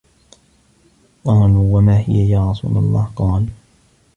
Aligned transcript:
قَالُوا 1.25 1.77
وَمَا 1.77 1.97
هِيَ 1.99 2.29
يَا 2.29 2.51
رَسُولَ 2.51 2.77
اللَّهِ؟ 2.77 3.11
قَالَ 3.15 3.47